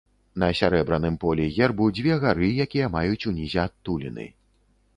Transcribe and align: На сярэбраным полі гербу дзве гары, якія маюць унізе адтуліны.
На 0.43 0.47
сярэбраным 0.59 1.17
полі 1.23 1.45
гербу 1.59 1.89
дзве 1.99 2.17
гары, 2.25 2.49
якія 2.67 2.87
маюць 2.99 3.23
унізе 3.33 3.61
адтуліны. 3.69 4.25